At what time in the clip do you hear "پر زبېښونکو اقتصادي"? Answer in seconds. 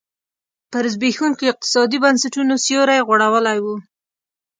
0.71-1.97